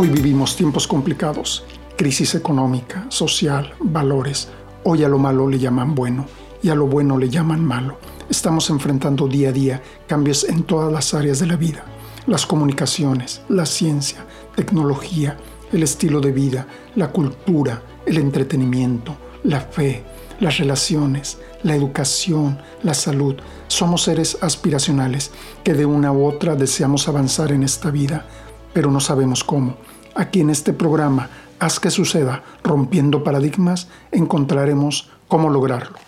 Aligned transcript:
Hoy 0.00 0.08
vivimos 0.08 0.56
tiempos 0.56 0.86
complicados, 0.88 1.62
crisis 1.98 2.34
económica, 2.34 3.04
social, 3.10 3.74
valores. 3.80 4.48
Hoy 4.82 5.04
a 5.04 5.08
lo 5.08 5.18
malo 5.18 5.46
le 5.46 5.58
llaman 5.58 5.94
bueno 5.94 6.24
y 6.62 6.70
a 6.70 6.74
lo 6.74 6.86
bueno 6.86 7.18
le 7.18 7.28
llaman 7.28 7.62
malo. 7.62 7.98
Estamos 8.30 8.70
enfrentando 8.70 9.28
día 9.28 9.50
a 9.50 9.52
día 9.52 9.82
cambios 10.06 10.44
en 10.44 10.62
todas 10.62 10.90
las 10.90 11.12
áreas 11.12 11.38
de 11.38 11.48
la 11.48 11.56
vida. 11.56 11.84
Las 12.26 12.46
comunicaciones, 12.46 13.42
la 13.50 13.66
ciencia, 13.66 14.24
tecnología, 14.56 15.36
el 15.70 15.82
estilo 15.82 16.22
de 16.22 16.32
vida, 16.32 16.66
la 16.96 17.08
cultura, 17.08 17.82
el 18.06 18.16
entretenimiento, 18.16 19.14
la 19.44 19.60
fe, 19.60 20.02
las 20.40 20.56
relaciones, 20.56 21.36
la 21.62 21.76
educación, 21.76 22.58
la 22.82 22.94
salud. 22.94 23.36
Somos 23.68 24.04
seres 24.04 24.38
aspiracionales 24.40 25.30
que 25.62 25.74
de 25.74 25.84
una 25.84 26.10
u 26.10 26.24
otra 26.26 26.54
deseamos 26.54 27.06
avanzar 27.06 27.52
en 27.52 27.64
esta 27.64 27.90
vida 27.90 28.24
pero 28.72 28.90
no 28.90 29.00
sabemos 29.00 29.44
cómo. 29.44 29.76
Aquí 30.14 30.40
en 30.40 30.50
este 30.50 30.72
programa, 30.72 31.28
Haz 31.58 31.78
que 31.78 31.90
suceda, 31.90 32.42
rompiendo 32.64 33.22
paradigmas, 33.22 33.88
encontraremos 34.12 35.10
cómo 35.28 35.50
lograrlo. 35.50 35.98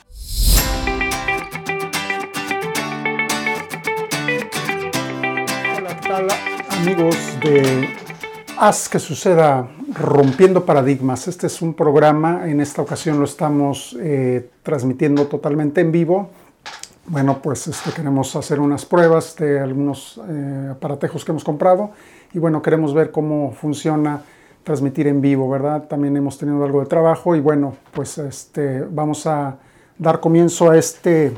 Hola, 5.77 6.01
¿qué 6.01 6.09
tal 6.09 6.29
amigos 6.71 7.17
de 7.43 7.91
Haz 8.57 8.89
que 8.89 8.99
suceda, 8.99 9.69
rompiendo 9.93 10.65
paradigmas? 10.65 11.29
Este 11.29 11.49
es 11.49 11.61
un 11.61 11.75
programa, 11.75 12.49
en 12.49 12.63
esta 12.63 12.81
ocasión 12.81 13.19
lo 13.19 13.27
estamos 13.27 13.95
eh, 14.01 14.49
transmitiendo 14.63 15.27
totalmente 15.27 15.83
en 15.83 15.93
vivo. 15.93 16.31
Bueno, 17.07 17.41
pues 17.43 17.67
este, 17.67 17.91
queremos 17.91 18.35
hacer 18.37 18.61
unas 18.61 18.87
pruebas 18.87 19.35
de 19.37 19.59
algunos 19.59 20.21
eh, 20.29 20.69
aparatejos 20.71 21.25
que 21.25 21.33
hemos 21.33 21.43
comprado 21.43 21.91
y 22.33 22.39
bueno, 22.39 22.63
queremos 22.63 22.95
ver 22.95 23.11
cómo 23.11 23.53
funciona 23.53 24.23
transmitir 24.63 25.09
en 25.09 25.21
vivo, 25.21 25.51
¿verdad? 25.51 25.89
También 25.89 26.17
hemos 26.17 26.39
tenido 26.39 26.65
algo 26.65 26.81
de 26.81 26.87
trabajo 26.87 27.35
y 27.35 27.41
bueno, 27.41 27.75
pues 27.93 28.19
este, 28.19 28.83
vamos 28.83 29.27
a 29.27 29.59
dar 29.99 30.21
comienzo 30.21 30.71
a 30.71 30.79
este, 30.79 31.35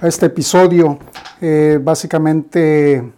a 0.00 0.08
este 0.08 0.26
episodio. 0.26 0.98
Eh, 1.40 1.78
básicamente 1.82 3.12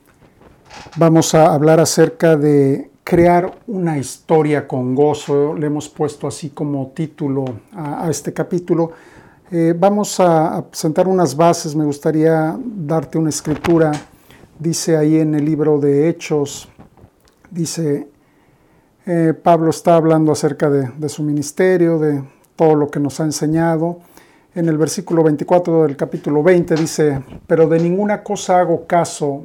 vamos 0.96 1.34
a 1.34 1.55
hablar 1.55 1.80
acerca 1.80 2.36
de 2.36 2.90
crear 3.02 3.58
una 3.66 3.96
historia 3.96 4.68
con 4.68 4.94
gozo. 4.94 5.55
Le 5.55 5.66
hemos 5.66 5.88
puesto 5.88 6.27
así 6.27 6.50
como 6.50 6.88
título 6.88 7.46
a, 7.74 8.08
este 8.10 8.34
capítulo. 8.34 8.92
Eh, 9.50 9.74
vamos 9.77 10.20
a, 10.20 10.58
a 10.58 10.64
sentar 10.72 11.08
unas 11.08 11.36
bases. 11.36 11.74
Me 11.74 11.84
gustaría 11.84 12.56
darte 12.58 13.18
una 13.18 13.30
escritura 13.30 13.92
dice 14.58 14.96
ahí 14.96 15.18
en 15.18 15.34
el 15.34 15.44
libro 15.44 15.78
de 15.78 16.08
Hechos, 16.08 16.68
dice, 17.50 18.08
eh, 19.06 19.34
Pablo 19.40 19.70
está 19.70 19.96
hablando 19.96 20.32
acerca 20.32 20.68
de, 20.68 21.08
su 21.08 21.22
ministerio, 21.22 21.98
de 21.98 22.22
todo 22.56 22.74
lo 22.74 22.88
que 22.88 23.00
nos 23.00 23.20
ha 23.20 23.24
enseñado. 23.24 24.00
En 24.55 24.68
el 24.68 24.77
versículo 24.77 25.22
24 25.22 25.84
del 25.84 25.96
capítulo 25.96 26.42
20 26.42 26.74
dice, 26.74 27.22
pero 27.46 27.68
de 27.68 27.78
ninguna 27.78 28.22
cosa 28.22 28.58
hago 28.58 28.86
caso, 28.86 29.44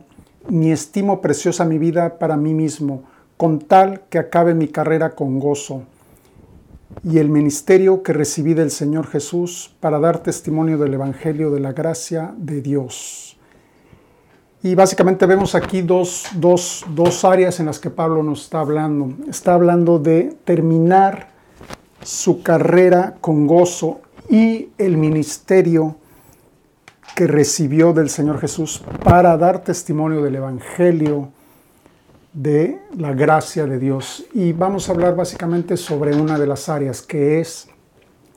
ni 0.50 0.72
estimo 0.72 1.22
preciosa 1.22 1.66
mi 1.66 1.78
vida 1.78 2.18
para 2.18 2.36
mí 2.36 2.54
mismo, 2.54 3.04
con 3.38 3.60
tal 3.60 4.02
que 4.10 4.18
acabe 4.18 4.54
mi 4.54 4.68
carrera 4.68 5.12
con 5.12 5.40
gozo 5.40 5.84
y 7.04 7.18
el 7.18 7.30
ministerio 7.30 8.04
que 8.04 8.14
recibí 8.14 8.54
del 8.54 8.72
Señor 8.72 9.08
Jesús 9.08 9.76
para 9.80 10.00
dar 10.00 10.20
testimonio 10.24 10.78
del 10.78 10.94
Evangelio 10.94 11.52
de 11.52 11.60
la 11.60 11.74
gracia 11.74 12.34
de 12.38 12.62
Dios. 12.62 13.38
Y 14.62 14.76
básicamente 14.76 15.26
vemos 15.26 15.56
aquí 15.56 15.82
dos, 15.82 16.26
áreas 17.26 17.60
en 17.60 17.66
las 17.66 17.80
que 17.80 17.90
Pablo 17.90 18.24
nos 18.24 18.44
está 18.44 18.62
hablando. 18.62 19.14
Está 19.30 19.56
hablando 19.56 20.00
de 20.00 20.38
terminar 20.46 21.28
su 22.02 22.42
carrera 22.42 23.16
con 23.20 23.46
gozo 23.46 24.00
y 24.30 24.70
el 24.78 24.96
ministerio 24.96 25.98
que 27.14 27.28
recibió 27.28 27.92
del 27.92 28.10
Señor 28.10 28.40
Jesús 28.40 28.82
para 29.04 29.36
dar 29.38 29.64
testimonio 29.64 30.22
del 30.24 30.36
Evangelio 30.36 31.30
de 32.34 32.80
la 32.98 33.14
gracia 33.14 33.66
de 33.66 33.80
Dios. 33.80 34.26
Y 34.34 34.54
vamos 34.54 34.90
a 34.90 34.94
hablar 34.94 35.16
básicamente 35.16 35.78
sobre 35.78 36.16
una 36.16 36.38
de 36.38 36.48
las 36.48 36.68
áreas 36.70 37.02
que 37.02 37.40
es 37.40 37.70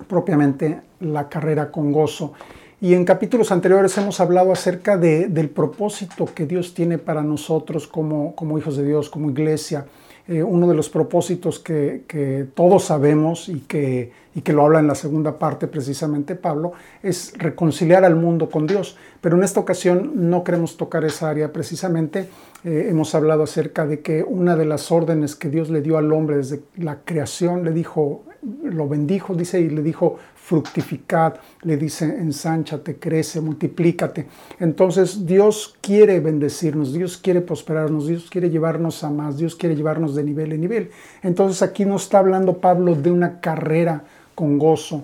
propiamente 0.09 0.83
la 1.01 1.29
carrera 1.29 1.71
con 1.71 1.93
gozo. 1.93 2.33
Y 2.81 2.93
en 2.93 3.07
capítulos 3.07 3.51
anteriores 3.53 3.97
hemos 3.97 4.21
hablado 4.21 4.53
acerca 4.53 4.99
de, 4.99 5.29
del 5.29 5.49
propósito 5.49 6.27
que 6.27 6.47
Dios 6.47 6.75
tiene 6.75 6.99
para 6.99 7.23
nosotros 7.23 7.87
como, 7.87 8.35
como 8.37 8.59
hijos 8.59 8.77
de 8.77 8.85
Dios, 8.85 9.09
como 9.09 9.31
iglesia. 9.31 9.87
Eh, 10.29 10.43
uno 10.43 10.67
de 10.67 10.75
los 10.75 10.89
propósitos 10.89 11.61
que, 11.61 12.47
todos 12.55 12.85
sabemos 12.85 13.49
y 13.49 13.61
que, 13.61 14.13
y 14.35 14.41
que 14.41 14.53
lo 14.53 14.65
habla 14.65 14.81
en 14.81 14.89
la 14.89 14.97
segunda 14.97 15.39
parte 15.39 15.69
precisamente 15.69 16.35
Pablo, 16.35 16.73
es 17.03 17.33
reconciliar 17.39 18.05
al 18.05 18.17
mundo 18.17 18.51
con 18.51 18.67
Dios. 18.67 18.97
Pero 19.21 19.37
en 19.37 19.45
esta 19.45 19.61
ocasión 19.61 20.29
no 20.29 20.43
queremos 20.43 20.77
tocar 20.77 21.05
esa 21.05 21.31
área 21.31 21.53
precisamente. 21.53 22.29
Eh, 22.65 22.89
hemos 22.91 23.15
hablado 23.15 23.45
acerca 23.45 23.87
de 23.87 24.01
que 24.01 24.25
una 24.25 24.57
de 24.57 24.65
las 24.65 24.91
órdenes 24.91 25.37
que 25.37 25.49
Dios 25.49 25.71
le 25.71 25.81
dio 25.81 25.97
al 25.97 26.13
hombre 26.13 26.39
desde 26.39 26.61
la 26.77 26.99
creación, 27.05 27.65
le 27.65 27.71
dijo, 27.71 28.25
lo 28.71 28.89
bendijo, 28.89 29.35
dice, 29.35 29.61
y 29.61 29.71
le 29.71 29.83
dijo, 29.83 30.19
fructificad, 30.35 31.35
le 31.63 31.77
dice, 31.77 32.05
ensánchate, 32.05 32.97
crece, 32.99 33.41
multiplícate. 33.41 34.27
Entonces 34.61 35.27
Dios 35.27 35.75
quiere 35.81 36.21
bendecirnos, 36.21 36.93
Dios 36.93 37.17
quiere 37.17 37.41
prosperarnos, 37.41 38.07
Dios 38.07 38.29
quiere 38.31 38.51
llevarnos 38.51 39.03
a 39.03 39.11
más, 39.11 39.37
Dios 39.37 39.57
quiere 39.57 39.75
llevarnos 39.75 40.15
de 40.15 40.23
nivel 40.23 40.53
en 40.53 40.61
nivel. 40.61 40.91
Entonces 41.23 41.63
aquí 41.63 41.85
no 41.85 41.97
está 41.97 42.19
hablando 42.19 42.59
Pablo 42.59 42.95
de 42.95 43.11
una 43.11 43.41
carrera 43.41 44.05
con 44.35 44.59
gozo. 44.59 45.03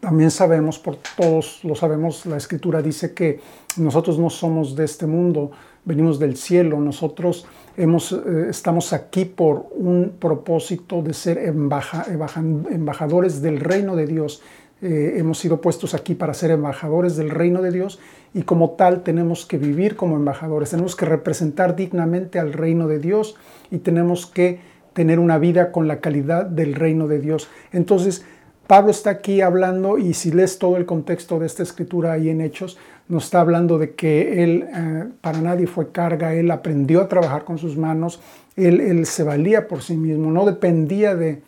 También 0.00 0.30
sabemos, 0.30 0.78
por 0.78 0.96
todos 1.16 1.62
lo 1.62 1.74
sabemos, 1.74 2.24
la 2.26 2.36
escritura 2.36 2.82
dice 2.82 3.12
que 3.12 3.40
nosotros 3.76 4.18
no 4.18 4.30
somos 4.30 4.74
de 4.74 4.84
este 4.84 5.06
mundo, 5.06 5.50
venimos 5.90 6.18
del 6.18 6.36
cielo, 6.36 6.80
nosotros 6.80 7.46
hemos, 7.76 8.12
eh, 8.12 8.46
estamos 8.48 8.92
aquí 8.92 9.24
por 9.24 9.66
un 9.72 10.12
propósito 10.18 11.02
de 11.02 11.14
ser 11.14 11.38
embajadores 11.38 13.42
del 13.42 13.58
reino 13.58 13.96
de 13.96 14.06
Dios. 14.06 14.42
Eh, 14.82 15.14
hemos 15.16 15.38
sido 15.38 15.60
puestos 15.60 15.94
aquí 15.94 16.14
para 16.14 16.32
ser 16.32 16.52
embajadores 16.52 17.16
del 17.16 17.28
reino 17.28 17.60
de 17.60 17.70
Dios 17.70 17.98
y 18.32 18.42
como 18.42 18.70
tal 18.70 19.02
tenemos 19.02 19.44
que 19.44 19.58
vivir 19.58 19.94
como 19.94 20.16
embajadores, 20.16 20.70
tenemos 20.70 20.96
que 20.96 21.04
representar 21.04 21.76
dignamente 21.76 22.38
al 22.38 22.54
reino 22.54 22.86
de 22.86 22.98
Dios 22.98 23.36
y 23.70 23.78
tenemos 23.78 24.26
que 24.26 24.60
tener 24.94 25.18
una 25.18 25.38
vida 25.38 25.70
con 25.70 25.86
la 25.86 26.00
calidad 26.00 26.46
del 26.46 26.74
reino 26.74 27.08
de 27.08 27.18
Dios. 27.18 27.48
Entonces, 27.72 28.24
Pablo 28.66 28.92
está 28.92 29.10
aquí 29.10 29.40
hablando 29.40 29.98
y 29.98 30.14
si 30.14 30.30
lees 30.30 30.60
todo 30.60 30.76
el 30.76 30.86
contexto 30.86 31.40
de 31.40 31.46
esta 31.46 31.64
escritura 31.64 32.12
ahí 32.12 32.30
en 32.30 32.40
Hechos, 32.40 32.78
nos 33.10 33.24
está 33.24 33.40
hablando 33.40 33.76
de 33.76 33.94
que 33.94 34.42
él 34.42 34.68
eh, 34.72 35.08
para 35.20 35.40
nadie 35.40 35.66
fue 35.66 35.90
carga, 35.90 36.32
él 36.32 36.50
aprendió 36.50 37.02
a 37.02 37.08
trabajar 37.08 37.44
con 37.44 37.58
sus 37.58 37.76
manos, 37.76 38.20
él, 38.56 39.04
se 39.04 39.24
valía 39.24 39.66
por 39.66 39.82
sí 39.82 39.96
mismo, 39.96 40.30
no 40.30 40.46
dependía 40.46 41.16
de, 41.16 41.42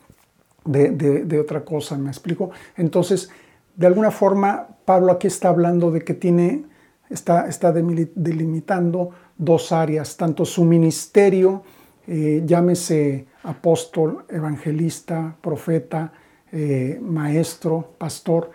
de, 0.65 1.41
otra 1.41 1.65
cosa, 1.65 1.97
¿me 1.97 2.11
explico? 2.11 2.51
Entonces, 2.77 3.31
de 3.77 3.87
alguna 3.87 4.11
forma, 4.11 4.67
Pablo 4.85 5.13
aquí 5.13 5.29
está 5.29 5.49
hablando 5.51 5.91
de 5.91 6.03
que 6.03 6.15
tiene, 6.15 6.65
está, 7.11 7.49
está 7.49 7.73
delimitando 7.73 9.11
dos 9.39 9.71
áreas, 9.71 10.17
tanto 10.17 10.45
su 10.45 10.65
ministerio, 10.65 11.63
eh, 12.09 12.43
llámese 12.45 13.27
apóstol, 13.45 14.25
evangelista, 14.29 15.37
profeta, 15.41 16.13
eh, 16.51 16.99
maestro, 17.01 17.95
pastor, 17.99 18.51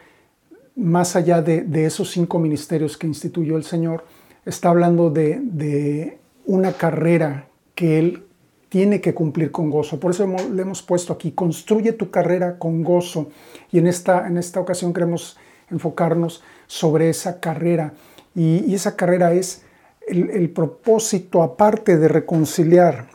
más 0.78 1.16
allá 1.16 1.42
de, 1.42 1.86
esos 1.86 2.12
cinco 2.12 2.38
ministerios 2.40 2.98
que 2.98 3.08
instituyó 3.08 3.58
el 3.58 3.64
Señor, 3.64 4.06
está 4.46 4.70
hablando 4.70 5.10
de, 5.10 6.20
una 6.46 6.72
carrera 6.72 7.48
que 7.76 8.00
Él 8.00 8.24
tiene 8.70 9.02
que 9.02 9.14
cumplir 9.14 9.52
con 9.52 9.70
gozo. 9.70 10.00
Por 10.00 10.12
eso 10.12 10.26
le 10.54 10.62
hemos 10.62 10.82
puesto 10.82 11.12
aquí, 11.12 11.32
construye 11.32 11.92
tu 11.92 12.10
carrera 12.10 12.58
con 12.58 12.84
gozo. 12.84 13.30
Y 13.72 13.80
en 13.80 13.88
esta, 13.88 14.28
en 14.28 14.38
esta 14.38 14.62
ocasión 14.62 14.94
queremos 14.94 15.38
enfocarnos 15.70 16.44
sobre 16.68 17.10
esa 17.10 17.40
carrera. 17.42 17.94
Y, 18.36 18.74
esa 18.74 18.96
carrera 18.96 19.34
es 19.34 19.64
el, 20.08 20.50
propósito, 20.52 21.44
aparte 21.44 21.98
de 21.98 22.08
reconciliar 22.08 23.10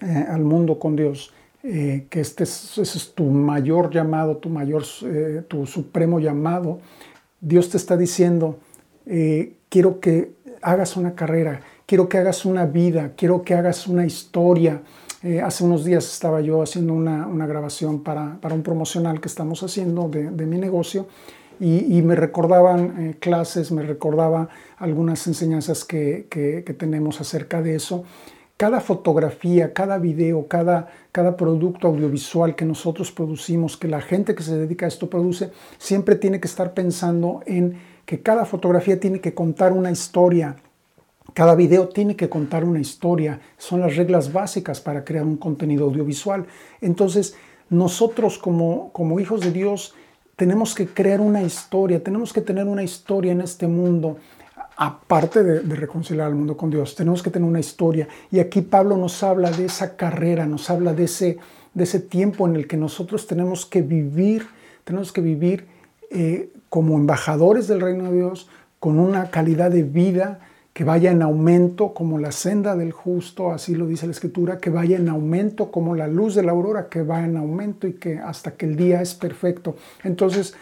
eh, 0.00 0.26
al 0.28 0.42
mundo 0.42 0.78
con 0.80 0.96
Dios, 0.96 1.32
eh, 1.68 2.06
que 2.10 2.20
este 2.20 2.44
es, 2.44 2.78
ese 2.78 2.96
es 2.96 3.12
tu 3.12 3.24
mayor 3.24 3.90
llamado, 3.90 4.36
tu 4.36 4.48
mayor, 4.48 4.84
eh, 5.02 5.42
tu 5.48 5.66
supremo 5.66 6.20
llamado. 6.20 6.78
Dios 7.40 7.70
te 7.70 7.76
está 7.76 7.96
diciendo, 7.96 8.60
eh, 9.04 9.54
quiero 9.68 9.98
que 9.98 10.30
hagas 10.62 10.96
una 10.96 11.16
carrera, 11.16 11.62
quiero 11.84 12.08
que 12.08 12.18
hagas 12.18 12.44
una 12.44 12.66
vida, 12.66 13.14
quiero 13.16 13.42
que 13.42 13.54
hagas 13.54 13.88
una 13.88 14.06
historia. 14.06 14.82
hace 15.42 15.64
unos 15.64 15.84
días 15.84 16.04
estaba 16.04 16.40
yo 16.40 16.62
haciendo 16.62 16.92
una, 16.92 17.26
una 17.26 17.48
grabación 17.48 18.04
para, 18.04 18.38
para, 18.40 18.54
un 18.54 18.62
promocional 18.62 19.20
que 19.20 19.26
estamos 19.26 19.60
haciendo 19.64 20.08
de, 20.08 20.46
mi 20.46 20.58
negocio 20.58 21.08
y, 21.58 22.00
me 22.02 22.14
recordaban 22.14 23.16
clases, 23.18 23.72
me 23.72 23.82
recordaba 23.82 24.48
algunas 24.76 25.26
enseñanzas 25.26 25.84
que, 25.84 26.26
que 26.30 26.74
tenemos 26.74 27.20
acerca 27.20 27.60
de 27.60 27.74
eso 27.74 28.04
cada 28.56 28.80
fotografía, 28.80 29.72
cada 29.74 29.98
video, 29.98 30.46
cada, 30.48 30.88
cada 31.12 31.36
producto 31.36 31.88
audiovisual 31.88 32.54
que 32.56 32.64
nosotros 32.64 33.12
producimos, 33.12 33.76
que 33.76 33.88
la 33.88 34.00
gente 34.00 34.34
que 34.34 34.42
se 34.42 34.56
dedica 34.56 34.86
a 34.86 34.88
esto 34.88 35.10
produce, 35.10 35.50
siempre 35.78 36.16
tiene 36.16 36.40
que 36.40 36.48
estar 36.48 36.72
pensando 36.72 37.42
en 37.46 37.78
que 38.06 38.22
cada 38.22 38.46
fotografía 38.46 38.98
tiene 38.98 39.20
que 39.20 39.34
contar 39.34 39.72
una 39.72 39.90
historia, 39.90 40.56
cada 41.34 41.54
video 41.54 41.88
tiene 41.88 42.16
que 42.16 42.30
contar 42.30 42.64
una 42.64 42.80
historia, 42.80 43.40
son 43.58 43.80
las 43.80 43.96
reglas 43.96 44.32
básicas 44.32 44.80
para 44.80 45.04
crear 45.04 45.24
un 45.24 45.36
contenido 45.36 45.84
audiovisual. 45.84 46.46
Entonces, 46.80 47.36
nosotros 47.68 48.38
como, 48.38 48.90
como 48.92 49.20
hijos 49.20 49.42
de 49.42 49.52
Dios 49.52 49.94
tenemos 50.36 50.74
que 50.74 50.86
crear 50.86 51.20
una 51.20 51.42
historia, 51.42 52.02
tenemos 52.02 52.32
que 52.32 52.40
tener 52.40 52.66
una 52.66 52.82
historia 52.82 53.32
en 53.32 53.40
este 53.40 53.66
mundo, 53.66 54.18
aparte 54.76 55.42
de, 55.42 55.74
reconciliar 55.74 56.26
al 56.26 56.34
mundo 56.34 56.56
con 56.56 56.70
Dios, 56.70 56.94
tenemos 56.94 57.22
que 57.22 57.30
tener 57.30 57.48
una 57.48 57.60
historia. 57.60 58.08
Y 58.30 58.40
aquí 58.40 58.60
Pablo 58.60 58.96
nos 58.96 59.22
habla 59.22 59.50
de 59.50 59.64
esa 59.64 59.96
carrera, 59.96 60.46
nos 60.46 60.68
habla 60.68 60.92
de 60.92 61.04
ese, 61.04 61.38
de 61.72 61.84
ese 61.84 62.00
tiempo 62.00 62.46
en 62.46 62.56
el 62.56 62.66
que 62.68 62.76
nosotros 62.76 63.26
tenemos 63.26 63.64
que 63.64 63.80
vivir, 63.80 64.46
tenemos 64.84 65.12
que 65.12 65.22
vivir 65.22 65.66
eh, 66.10 66.50
como 66.68 66.96
embajadores 66.96 67.68
del 67.68 67.80
reino 67.80 68.10
de 68.10 68.16
Dios, 68.16 68.48
con 68.78 68.98
una 68.98 69.30
calidad 69.30 69.70
de 69.70 69.82
vida 69.82 70.40
que 70.74 70.84
vaya 70.84 71.10
en 71.10 71.22
aumento 71.22 71.94
como 71.94 72.18
la 72.18 72.32
senda 72.32 72.76
del 72.76 72.92
justo, 72.92 73.50
así 73.50 73.74
lo 73.74 73.86
dice 73.86 74.04
la 74.04 74.12
escritura, 74.12 74.58
que 74.58 74.68
vaya 74.68 74.98
en 74.98 75.08
aumento 75.08 75.70
como 75.70 75.94
la 75.94 76.06
luz 76.06 76.34
de 76.34 76.42
la 76.42 76.52
aurora, 76.52 76.90
que 76.90 77.02
va 77.02 77.24
en 77.24 77.38
aumento 77.38 77.86
y 77.86 77.94
que 77.94 78.18
hasta 78.18 78.50
que 78.50 78.66
el 78.66 78.76
día 78.76 79.00
es 79.00 79.14
perfecto. 79.14 79.74
Entonces, 80.04 80.52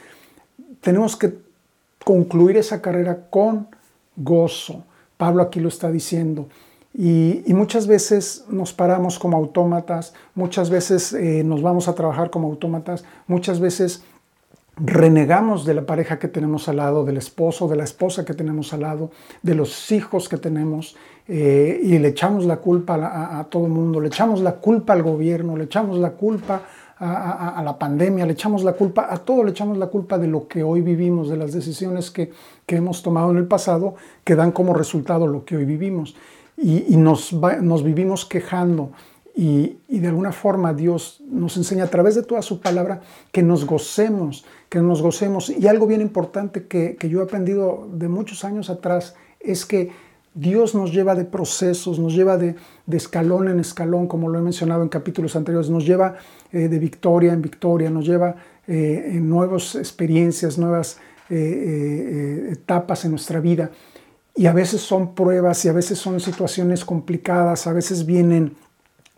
tenemos 0.81 1.17
que 1.17 1.35
concluir 2.05 2.57
esa 2.57 2.81
carrera 2.81 3.27
con 3.29 3.67
gozo. 4.17 4.85
Pablo 5.17 5.43
aquí 5.43 5.61
lo 5.61 5.69
está 5.69 5.91
diciendo. 5.91 6.49
Y, 6.97 7.43
muchas 7.49 7.89
veces 7.89 8.45
nos 8.49 8.73
paramos 8.73 9.19
como 9.19 9.37
autómatas, 9.37 10.15
muchas 10.37 10.71
veces 10.71 11.13
eh, 11.13 11.43
nos 11.45 11.61
vamos 11.61 11.89
a 11.89 11.95
trabajar 11.95 12.31
como 12.31 12.47
autómatas, 12.47 13.05
muchas 13.27 13.59
veces 13.59 14.05
renegamos 14.77 15.65
de 15.65 15.75
la 15.75 15.87
pareja 15.87 16.19
que 16.19 16.29
tenemos 16.29 16.69
al 16.69 16.77
lado, 16.77 17.05
del 17.05 17.17
esposo, 17.17 17.69
de 17.69 17.77
la 17.77 17.85
esposa 17.85 18.25
que 18.25 18.35
tenemos 18.35 18.73
al 18.73 18.81
lado, 18.81 19.11
de 19.43 19.55
los 19.55 19.91
hijos 19.93 20.29
que 20.29 20.37
tenemos, 20.37 20.97
eh, 21.27 21.81
y 21.83 21.99
le 21.99 22.09
echamos 22.09 22.45
la 22.45 22.59
culpa 22.59 23.39
a, 23.39 23.45
todo 23.45 23.67
el 23.67 23.73
mundo, 23.73 24.01
le 24.01 24.09
echamos 24.09 24.41
la 24.41 24.57
culpa 24.57 24.93
al 24.93 25.03
gobierno, 25.03 25.57
le 25.57 25.65
echamos 25.65 25.99
la 25.99 26.11
culpa 26.11 26.63
a, 27.05 27.63
la 27.63 27.79
pandemia, 27.79 28.27
le 28.27 28.33
echamos 28.33 28.65
la 28.65 28.73
culpa 28.73 29.09
a 29.11 29.19
todo, 29.19 29.45
le 29.45 29.51
echamos 29.51 29.77
la 29.79 29.89
culpa 29.89 30.19
de 30.19 30.27
lo 30.27 30.49
que 30.49 30.63
hoy 30.63 30.81
vivimos, 30.81 31.29
de 31.29 31.37
las 31.37 31.53
decisiones 31.53 32.11
que, 32.11 32.33
hemos 32.69 33.03
tomado 33.03 33.31
en 33.31 33.37
el 33.37 33.47
pasado, 33.47 33.95
que 34.25 34.35
dan 34.35 34.51
como 34.51 34.75
resultado 34.75 35.27
lo 35.27 35.45
que 35.45 35.57
hoy 35.57 35.65
vivimos. 35.65 36.17
Y, 36.57 36.97
nos, 36.97 37.33
nos 37.33 37.83
vivimos 37.83 38.25
quejando 38.25 38.91
y, 39.37 39.79
de 39.89 40.07
alguna 40.07 40.31
forma 40.31 40.73
Dios 40.73 41.21
nos 41.29 41.57
enseña 41.57 41.85
a 41.85 41.91
través 41.91 42.15
de 42.15 42.23
toda 42.23 42.41
su 42.41 42.61
palabra 42.61 43.01
que 43.33 43.43
nos 43.43 43.67
gocemos, 43.67 44.45
que 44.69 44.79
nos 44.79 45.03
gocemos. 45.03 45.51
Y 45.51 45.67
algo 45.67 45.87
bien 45.87 46.01
importante 46.01 46.67
que, 46.67 46.97
yo 47.09 47.21
he 47.21 47.25
aprendido 47.25 47.89
de 47.93 48.09
muchos 48.09 48.45
años 48.45 48.71
atrás 48.71 49.17
es 49.41 49.67
que 49.67 49.91
Dios 50.35 50.75
nos 50.75 50.93
lleva 50.93 51.15
de 51.15 51.25
procesos, 51.25 52.01
nos 52.01 52.13
lleva 52.13 52.37
de, 52.37 52.57
escalón 52.91 53.49
en 53.49 53.61
escalón, 53.61 54.09
como 54.09 54.29
lo 54.29 54.39
he 54.39 54.43
mencionado 54.43 54.83
en 54.83 54.89
capítulos 54.89 55.37
anteriores, 55.37 55.71
nos 55.71 55.87
lleva 55.87 56.17
eh, 56.53 56.69
de 56.69 56.79
victoria 56.81 57.33
en 57.33 57.41
victoria, 57.41 57.89
nos 57.89 58.05
lleva 58.05 58.35
eh, 58.67 59.11
en 59.13 59.29
nuevas 59.29 59.77
experiencias, 59.77 60.59
nuevas 60.59 60.99
eh, 61.31 62.49
etapas 62.51 63.05
en 63.05 63.13
nuestra 63.13 63.39
vida. 63.39 63.71
Y 64.35 64.47
a 64.47 64.53
veces 64.53 64.81
son 64.81 65.15
pruebas 65.15 65.65
y 65.65 65.69
a 65.69 65.73
veces 65.73 65.99
son 65.99 66.19
situaciones 66.19 66.85
complicadas, 66.85 67.69
a 67.69 67.73
veces 67.73 68.05
vienen 68.05 68.57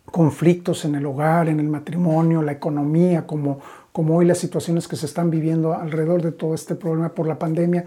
conflictos 0.05 0.85
en 0.85 0.93
el 0.93 1.05
hogar, 1.07 1.49
en 1.49 1.59
el 1.59 1.67
matrimonio, 1.67 2.43
la 2.43 2.51
economía, 2.51 3.25
como, 3.25 3.59
como 3.97 4.15
hoy 4.15 4.27
las 4.27 4.37
situaciones 4.37 4.87
que 4.87 4.95
se 4.95 5.07
están 5.07 5.31
viviendo 5.31 5.73
alrededor 5.73 6.21
de 6.21 6.31
todo 6.31 6.53
este 6.53 6.75
problema 6.75 7.15
por 7.15 7.25
la 7.25 7.39
pandemia. 7.39 7.85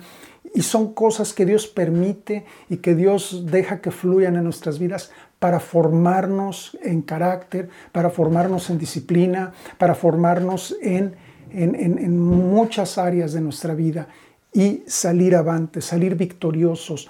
Y 0.52 0.62
son 0.62 0.92
cosas 0.92 1.32
que 1.32 1.46
Dios 1.46 1.68
permite 1.68 2.44
y 2.68 2.78
que 2.78 2.96
Dios 2.96 3.44
deja 3.46 3.80
que 3.80 3.92
fluyan 3.92 4.34
en 4.34 4.42
nuestras 4.42 4.80
vidas 4.80 5.12
para 5.38 5.60
formarnos 5.60 6.76
en 6.82 7.02
carácter, 7.02 7.68
para 7.92 8.10
formarnos 8.10 8.70
en 8.70 8.78
disciplina, 8.78 9.52
para 9.78 9.94
formarnos 9.94 10.76
en, 10.82 11.14
en, 11.52 11.76
en 11.76 12.18
muchas 12.18 12.98
áreas 12.98 13.32
de 13.32 13.42
nuestra 13.42 13.74
vida 13.74 14.08
y 14.52 14.82
salir 14.88 15.36
avante, 15.36 15.80
salir 15.80 16.16
victoriosos. 16.16 17.08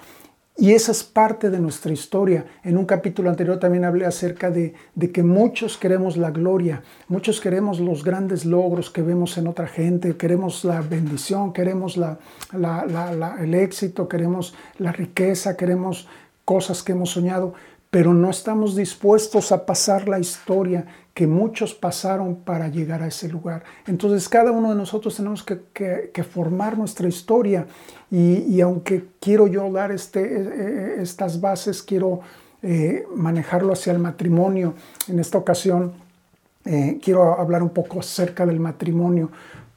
Y 0.57 0.73
esa 0.73 0.91
es 0.91 1.03
parte 1.03 1.49
de 1.49 1.59
nuestra 1.59 1.91
historia. 1.91 2.45
En 2.63 2.77
un 2.77 2.85
capítulo 2.85 3.29
anterior 3.29 3.57
también 3.57 3.85
hablé 3.85 4.05
acerca 4.05 4.51
de, 4.51 4.73
que 5.13 5.23
muchos 5.23 5.77
queremos 5.77 6.17
la 6.17 6.29
gloria, 6.29 6.83
muchos 7.07 7.39
queremos 7.39 7.79
los 7.79 8.03
grandes 8.03 8.45
logros 8.45 8.89
que 8.89 9.01
vemos 9.01 9.37
en 9.37 9.47
otra 9.47 9.67
gente, 9.67 10.17
queremos 10.17 10.63
la 10.63 10.81
bendición, 10.81 11.53
queremos 11.53 11.97
el 11.97 13.53
éxito, 13.53 14.07
queremos 14.07 14.53
la 14.77 14.91
riqueza, 14.91 15.55
queremos 15.55 16.07
cosas 16.45 16.83
que 16.83 16.91
hemos 16.91 17.11
soñado, 17.11 17.53
pero 17.89 18.13
no 18.13 18.29
estamos 18.29 18.75
dispuestos 18.75 19.51
a 19.51 19.65
pasar 19.65 20.07
la 20.07 20.19
historia 20.19 20.85
que 21.13 21.27
muchos 21.27 21.73
pasaron 21.73 22.35
para 22.35 22.69
llegar 22.69 23.03
a 23.03 23.07
ese 23.07 23.27
lugar. 23.27 23.63
Entonces 23.85 24.29
cada 24.29 24.51
uno 24.51 24.69
de 24.69 24.75
nosotros 24.75 25.15
tenemos 25.15 25.43
que, 25.43 26.23
formar 26.23 26.77
nuestra 26.77 27.07
historia 27.07 27.65
y, 28.09 28.61
aunque 28.61 29.05
quiero 29.19 29.47
yo 29.47 29.69
dar 29.71 29.91
este, 29.91 30.21
e, 30.21 30.99
e, 30.99 31.01
estas 31.01 31.41
bases, 31.41 31.81
quiero 31.81 32.21
eh, 32.61 33.05
manejarlo 33.15 33.73
hacia 33.73 33.91
el 33.91 33.99
matrimonio, 33.99 34.75
en 35.07 35.19
esta 35.19 35.37
ocasión 35.37 35.93
eh, 36.63 36.99
quiero 37.03 37.39
hablar 37.39 37.63
un 37.63 37.71
poco 37.71 37.99
acerca 37.99 38.45
del 38.45 38.59
matrimonio, 38.59 39.31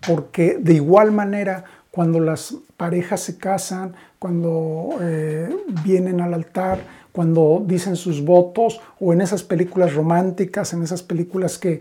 porque 0.06 0.58
de 0.60 0.74
igual 0.74 1.12
manera 1.12 1.64
cuando 1.90 2.20
las 2.20 2.56
parejas 2.76 3.20
se 3.20 3.38
casan, 3.38 3.94
cuando 4.18 4.96
eh, 5.00 5.48
vienen 5.84 6.20
al 6.20 6.34
altar, 6.34 6.80
cuando 7.14 7.62
dicen 7.64 7.94
sus 7.94 8.24
votos 8.24 8.80
o 8.98 9.12
en 9.12 9.20
esas 9.20 9.44
películas 9.44 9.94
románticas, 9.94 10.72
en 10.72 10.82
esas 10.82 11.04
películas 11.04 11.58
que, 11.58 11.80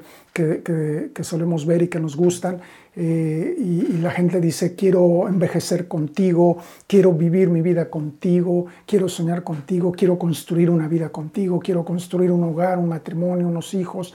solemos 1.22 1.66
ver 1.66 1.82
y 1.82 1.88
que 1.88 2.00
nos 2.00 2.16
gustan, 2.16 2.60
eh, 2.96 3.56
y, 3.58 3.98
la 3.98 4.12
gente 4.12 4.40
dice, 4.40 4.76
quiero 4.76 5.28
envejecer 5.28 5.88
contigo, 5.88 6.58
quiero 6.86 7.14
vivir 7.14 7.50
mi 7.50 7.64
vida 7.64 7.90
contigo, 7.90 8.68
quiero 8.86 9.10
soñar 9.10 9.44
contigo, 9.44 9.92
quiero 9.92 10.20
construir 10.20 10.70
una 10.70 10.88
vida 10.88 11.10
contigo, 11.10 11.60
quiero 11.60 11.84
construir 11.84 12.30
un 12.30 12.44
hogar, 12.44 12.78
un 12.78 12.90
matrimonio, 12.90 13.48
unos 13.48 13.74
hijos, 13.74 14.14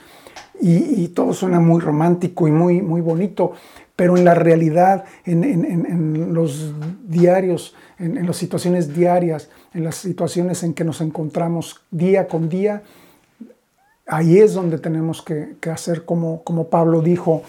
y, 0.60 1.08
todo 1.08 1.32
suena 1.32 1.58
muy 1.58 1.80
romántico 1.80 2.46
y 2.46 2.52
muy, 2.52 2.80
muy 2.80 3.00
bonito, 3.00 3.54
pero 3.98 4.16
en 4.16 4.24
la 4.24 4.36
realidad, 4.36 5.06
en, 5.24 6.32
los 6.32 6.72
diarios, 7.08 7.74
en, 7.98 8.24
las 8.28 8.36
situaciones 8.36 8.94
diarias, 8.94 9.50
en 9.74 9.82
las 9.82 9.96
situaciones 9.96 10.62
en 10.62 10.72
que 10.72 10.84
nos 10.84 11.00
encontramos 11.00 11.80
día 11.90 12.28
con 12.28 12.48
día, 12.48 12.84
ahí 14.06 14.38
es 14.38 14.54
donde 14.54 14.78
tenemos 14.78 15.20
que, 15.20 15.56
hacer 15.68 16.04
como, 16.04 16.44
como 16.44 16.68
Pablo 16.68 17.02
dijo, 17.02 17.42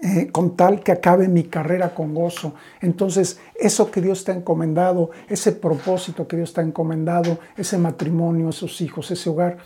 eh, 0.00 0.30
con 0.32 0.56
tal 0.56 0.82
que 0.82 0.92
acabe 0.92 1.28
mi 1.28 1.44
carrera 1.44 1.94
con 1.94 2.14
gozo. 2.14 2.54
Entonces, 2.80 3.38
eso 3.54 3.90
que 3.90 4.00
Dios 4.00 4.24
te 4.24 4.32
ha 4.32 4.36
encomendado, 4.36 5.10
ese 5.28 5.52
propósito 5.52 6.26
que 6.26 6.38
Dios 6.38 6.54
te 6.54 6.62
ha 6.62 6.64
encomendado, 6.64 7.38
ese 7.58 7.76
matrimonio, 7.76 8.48
esos 8.48 8.80
hijos, 8.80 9.10
ese 9.10 9.28
hogar, 9.28 9.58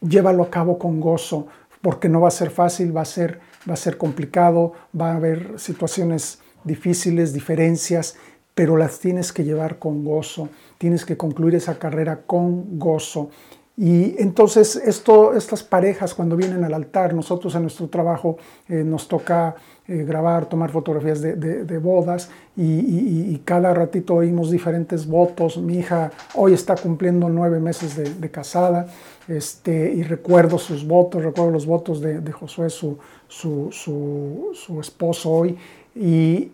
llévalo 0.00 0.44
a 0.44 0.50
cabo 0.50 0.78
con 0.78 0.98
gozo, 0.98 1.46
porque 1.82 2.08
no 2.08 2.22
va 2.22 2.28
a 2.28 2.30
ser 2.30 2.48
fácil, 2.48 2.96
va 2.96 3.02
a 3.02 3.04
ser 3.04 3.49
va 3.68 3.74
a 3.74 3.76
ser 3.76 3.96
complicado, 3.96 4.72
va 4.98 5.12
a 5.12 5.16
haber 5.16 5.58
situaciones 5.58 6.40
difíciles, 6.64 7.32
diferencias, 7.32 8.16
pero 8.54 8.76
las 8.76 8.98
tienes 8.98 9.32
que 9.32 9.44
llevar 9.44 9.78
con 9.78 10.04
gozo, 10.04 10.48
tienes 10.78 11.04
que 11.04 11.16
concluir 11.16 11.54
esa 11.54 11.78
carrera 11.78 12.22
con 12.26 12.78
gozo. 12.78 13.30
Y 13.76 14.14
entonces 14.18 14.76
esto, 14.76 15.34
estas 15.34 15.62
parejas 15.62 16.12
cuando 16.12 16.36
vienen 16.36 16.64
al 16.64 16.74
altar, 16.74 17.14
nosotros 17.14 17.54
en 17.54 17.62
nuestro 17.62 17.88
trabajo 17.88 18.36
eh, 18.68 18.84
nos 18.84 19.08
toca 19.08 19.54
eh, 19.88 20.04
grabar, 20.04 20.46
tomar 20.46 20.70
fotografías 20.70 21.20
de, 21.20 21.78
bodas 21.78 22.30
y, 22.56 23.36
cada 23.44 23.74
ratito 23.74 24.14
oímos 24.14 24.50
diferentes 24.50 25.04
votos. 25.06 25.56
Mi 25.56 25.78
hija 25.78 26.12
hoy 26.34 26.52
está 26.52 26.76
cumpliendo 26.76 27.28
nueve 27.28 27.58
meses 27.58 27.96
de, 27.96 28.30
casada 28.30 28.86
este, 29.26 29.92
y 29.92 30.04
recuerdo 30.04 30.58
sus 30.58 30.86
votos, 30.86 31.24
recuerdo 31.24 31.50
los 31.50 31.66
votos 31.66 32.00
de, 32.00 32.30
Josué, 32.30 32.70
su, 32.70 32.98
su, 33.28 34.78
esposo 34.80 35.30
hoy, 35.30 35.58
y, 35.96 36.52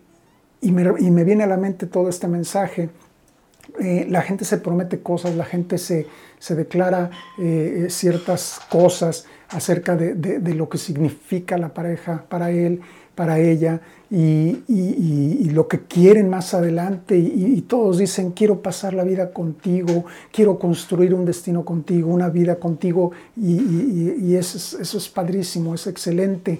me, 0.61 1.23
viene 1.23 1.43
a 1.43 1.47
la 1.47 1.57
mente 1.57 1.85
todo 1.85 2.09
este 2.09 2.27
mensaje. 2.27 2.89
Eh, 3.79 4.07
la 4.09 4.21
gente 4.21 4.45
se 4.45 4.57
promete 4.57 4.99
cosas, 4.99 5.35
la 5.35 5.45
gente 5.45 5.77
se, 5.77 6.07
se 6.39 6.55
declara 6.55 7.11
eh, 7.39 7.87
ciertas 7.89 8.59
cosas 8.69 9.25
acerca 9.49 9.95
de, 9.95 10.53
lo 10.53 10.67
que 10.67 10.77
significa 10.77 11.57
la 11.57 11.73
pareja 11.73 12.25
para 12.27 12.51
él, 12.51 12.81
para 13.15 13.39
ella 13.39 13.81
y, 14.11 15.49
lo 15.51 15.67
que 15.67 15.79
quieren 15.79 16.29
más 16.29 16.53
adelante 16.53 17.17
y, 17.17 17.61
todos 17.61 17.97
dicen, 17.97 18.31
quiero 18.31 18.61
pasar 18.61 18.93
la 18.93 19.03
vida 19.03 19.31
contigo, 19.31 20.05
quiero 20.31 20.59
construir 20.59 21.13
un 21.13 21.25
destino 21.25 21.63
contigo, 21.63 22.11
una 22.11 22.29
vida 22.29 22.57
contigo 22.57 23.11
y, 23.35 24.35
eso, 24.35 24.81
eso 24.81 24.97
es 24.97 25.09
padrísimo, 25.09 25.73
es 25.73 25.87
excelente 25.87 26.59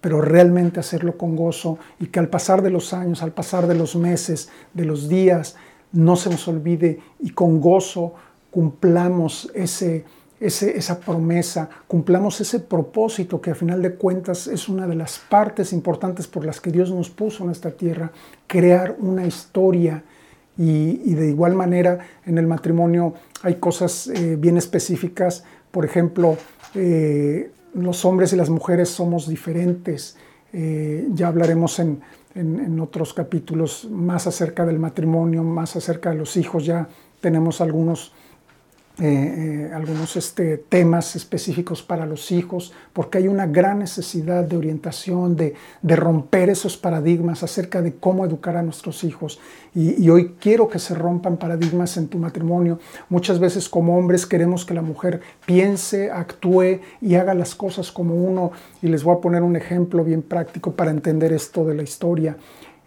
pero 0.00 0.20
realmente 0.20 0.78
hacerlo 0.78 1.18
con 1.18 1.34
gozo 1.34 1.78
y 1.98 2.06
que 2.06 2.20
al 2.20 2.28
pasar 2.28 2.62
de 2.62 2.70
los 2.70 2.92
años, 2.92 3.20
al 3.20 3.32
pasar 3.32 3.66
de 3.66 3.74
los 3.74 3.96
meses, 3.96 4.48
de 4.72 4.84
los 4.84 5.08
días, 5.08 5.56
no 5.92 6.16
se 6.16 6.30
nos 6.30 6.46
olvide 6.48 7.00
y 7.20 7.30
con 7.30 7.60
gozo 7.60 8.14
cumplamos 8.50 9.50
ese, 9.54 10.04
esa 10.40 11.00
promesa, 11.00 11.68
cumplamos 11.86 12.40
ese 12.40 12.60
propósito 12.60 13.40
que 13.40 13.50
a 13.50 13.54
final 13.54 13.82
de 13.82 13.94
cuentas 13.94 14.46
es 14.46 14.68
una 14.68 14.86
de 14.86 14.94
las 14.94 15.18
partes 15.18 15.72
importantes 15.72 16.26
por 16.26 16.44
las 16.44 16.60
que 16.60 16.70
Dios 16.70 16.90
nos 16.90 17.10
puso 17.10 17.44
en 17.44 17.50
esta 17.50 17.70
tierra, 17.70 18.12
crear 18.46 18.96
una 18.98 19.26
historia. 19.26 20.02
Y, 20.60 21.14
de 21.14 21.28
igual 21.28 21.54
manera 21.54 22.00
en 22.26 22.36
el 22.36 22.48
matrimonio 22.48 23.14
hay 23.42 23.56
cosas 23.56 24.08
eh, 24.08 24.34
bien 24.34 24.56
específicas, 24.56 25.44
por 25.70 25.84
ejemplo, 25.84 26.36
eh, 26.74 27.52
los 27.74 28.04
hombres 28.04 28.32
y 28.32 28.36
las 28.36 28.50
mujeres 28.50 28.88
somos 28.88 29.28
diferentes. 29.28 30.16
Eh, 30.52 31.06
ya 31.12 31.28
hablaremos 31.28 31.78
en, 31.78 32.00
en, 32.34 32.78
otros 32.80 33.14
capítulos 33.14 33.86
más 33.90 34.26
acerca 34.26 34.64
del 34.64 34.78
matrimonio, 34.78 35.42
más 35.42 35.76
acerca 35.76 36.10
de 36.10 36.16
los 36.16 36.36
hijos, 36.36 36.64
ya 36.64 36.88
tenemos 37.20 37.60
algunos 37.60 38.12
eh, 39.00 39.68
eh, 39.68 39.70
algunos 39.72 40.16
este, 40.16 40.58
temas 40.58 41.14
específicos 41.14 41.84
para 41.84 42.04
los 42.04 42.32
hijos, 42.32 42.72
porque 42.92 43.18
hay 43.18 43.28
una 43.28 43.46
gran 43.46 43.78
necesidad 43.78 44.42
de 44.42 44.56
orientación, 44.56 45.36
de, 45.36 45.54
romper 45.84 46.50
esos 46.50 46.76
paradigmas 46.76 47.44
acerca 47.44 47.80
de 47.80 47.94
cómo 47.94 48.24
educar 48.24 48.56
a 48.56 48.62
nuestros 48.62 49.04
hijos. 49.04 49.38
Y, 49.72 50.08
hoy 50.10 50.34
quiero 50.40 50.68
que 50.68 50.80
se 50.80 50.96
rompan 50.96 51.36
paradigmas 51.36 51.96
en 51.96 52.08
tu 52.08 52.18
matrimonio. 52.18 52.80
Muchas 53.08 53.38
veces 53.38 53.68
como 53.68 53.96
hombres 53.96 54.26
queremos 54.26 54.64
que 54.64 54.74
la 54.74 54.82
mujer 54.82 55.20
piense, 55.46 56.10
actúe 56.10 56.80
y 57.00 57.14
haga 57.14 57.34
las 57.34 57.54
cosas 57.54 57.92
como 57.92 58.16
uno. 58.16 58.50
Y 58.82 58.88
les 58.88 59.04
voy 59.04 59.16
a 59.16 59.20
poner 59.20 59.42
un 59.42 59.54
ejemplo 59.54 60.02
bien 60.02 60.22
práctico 60.22 60.72
para 60.72 60.90
entender 60.90 61.32
esto 61.32 61.64
de 61.64 61.74
la 61.76 61.84
historia. 61.84 62.36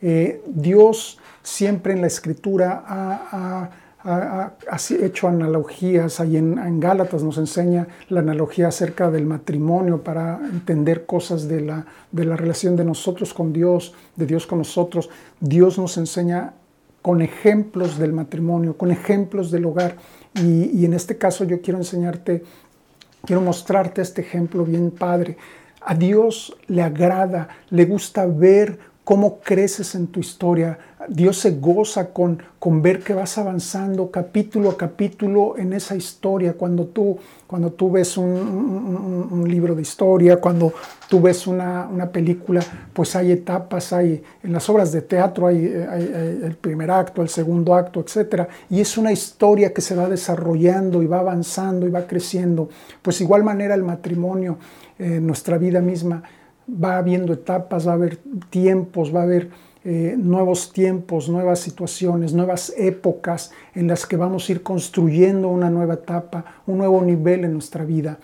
Eh, 0.02 0.42
Dios 0.46 1.20
siempre 1.42 1.94
en 1.94 2.02
la 2.02 2.08
escritura 2.08 2.84
ha 2.86 3.70
ha, 4.04 4.54
hecho 5.02 5.28
analogías, 5.28 6.20
ahí 6.20 6.38
en, 6.38 6.80
Gálatas 6.80 7.24
nos 7.24 7.38
enseña 7.38 7.88
la 8.10 8.22
analogía 8.22 8.68
acerca 8.68 9.12
del 9.12 9.26
matrimonio 9.26 10.04
para 10.04 10.40
entender 10.52 11.06
cosas 11.06 11.48
de 11.48 11.62
la, 11.62 11.86
de 12.12 12.26
la 12.26 12.36
relación 12.36 12.76
de 12.76 12.86
nosotros 12.86 13.34
con 13.34 13.54
Dios, 13.54 13.94
de 14.16 14.26
Dios 14.26 14.48
con 14.48 14.60
nosotros. 14.60 15.10
Dios 15.40 15.78
nos 15.78 15.98
enseña 15.98 16.54
con 17.02 17.22
ejemplos 17.22 17.98
del 17.98 18.14
matrimonio, 18.14 18.78
con 18.78 18.92
ejemplos 18.92 19.52
del 19.52 19.66
hogar. 19.66 19.96
Y, 20.36 20.80
y 20.80 20.86
en 20.86 20.94
este 20.94 21.18
caso 21.18 21.44
yo 21.44 21.62
quiero 21.62 21.80
enseñarte, 21.80 22.44
quiero 23.26 23.42
mostrarte 23.42 24.02
este 24.02 24.22
ejemplo 24.22 24.66
bien 24.66 24.92
padre. 24.92 25.38
A 25.82 25.96
Dios 25.96 26.56
le 26.68 26.84
agrada, 26.84 27.50
le 27.70 27.86
gusta 27.86 28.26
ver 28.26 28.91
cómo 29.04 29.40
creces 29.40 29.96
en 29.96 30.08
tu 30.08 30.20
historia. 30.20 30.78
Dios 31.08 31.40
se 31.40 31.52
goza 31.52 32.10
con, 32.10 32.42
con 32.60 32.84
ver 32.84 33.00
que 33.00 33.16
vas 33.16 33.38
avanzando 33.40 34.12
capítulo 34.12 34.70
a 34.70 34.78
capítulo 34.78 35.58
en 35.58 35.74
esa 35.74 35.96
historia. 35.96 36.54
Cuando 36.54 36.86
tú, 36.86 37.18
cuando 37.48 37.72
tú 37.72 37.90
ves 37.90 38.18
un, 38.18 39.44
libro 39.48 39.74
de 39.74 39.82
historia, 39.82 40.38
cuando 40.38 40.72
tú 41.10 41.20
ves 41.20 41.48
una, 41.48 42.10
película, 42.12 42.62
pues 42.94 43.16
hay 43.16 43.32
etapas, 43.32 43.92
hay 43.92 44.24
en 44.44 44.54
las 44.54 44.70
obras 44.70 44.92
de 44.92 45.02
teatro 45.02 45.48
hay, 45.48 45.66
el 45.66 46.56
primer 46.56 46.92
acto, 46.92 47.24
el 47.24 47.30
segundo 47.30 47.74
acto, 47.74 48.00
etc. 48.02 48.48
Y 48.70 48.80
es 48.80 48.98
una 48.98 49.12
historia 49.12 49.74
que 49.74 49.82
se 49.82 49.96
va 49.96 50.08
desarrollando 50.08 51.02
y 51.02 51.08
va 51.08 51.20
avanzando 51.20 51.88
y 51.88 51.90
va 51.90 52.06
creciendo. 52.06 52.70
Pues 53.02 53.20
igual 53.22 53.44
manera 53.44 53.74
el 53.74 53.84
matrimonio, 53.84 54.58
eh, 55.00 55.20
nuestra 55.20 55.58
vida 55.58 55.82
misma 55.82 56.22
va 56.72 56.98
habiendo 56.98 57.34
etapas, 57.34 57.88
va 57.88 57.92
a 57.92 57.96
haber 57.96 58.18
tiempos, 58.50 59.14
va 59.14 59.22
a 59.22 59.24
haber 59.24 59.50
eh, 59.84 60.16
nuevos 60.18 60.72
tiempos, 60.72 61.28
nuevas 61.28 61.60
situaciones, 61.60 62.34
nuevas 62.34 62.72
épocas 62.78 63.52
en 63.74 63.88
las 63.88 64.06
que 64.06 64.16
vamos 64.16 64.48
a 64.48 64.52
ir 64.52 64.64
construyendo 64.64 65.50
una 65.50 65.70
nueva 65.70 65.96
etapa, 65.96 66.46
un 66.68 66.78
nuevo 66.78 67.02
nivel 67.02 67.44
en 67.46 67.54
nuestra 67.54 67.84
vida. 67.84 68.20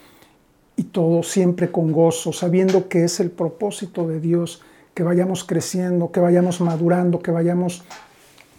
Y 0.75 0.83
todo 0.83 1.23
siempre 1.23 1.71
con 1.71 1.91
gozo, 1.91 2.31
sabiendo 2.31 2.87
que 2.87 3.03
es 3.03 3.19
el 3.19 3.31
propósito 3.31 4.07
de 4.07 4.19
Dios, 4.19 4.61
que 4.93 5.01
vayamos 5.03 5.43
creciendo, 5.43 6.11
que 6.11 6.19
vayamos 6.19 6.61
madurando, 6.61 7.19
que 7.19 7.31
vayamos 7.31 7.83